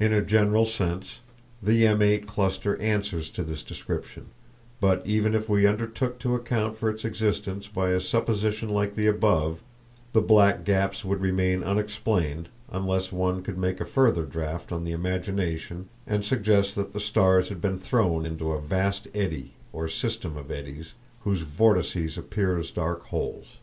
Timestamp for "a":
0.12-0.20, 7.90-8.00, 13.80-13.84, 18.50-18.60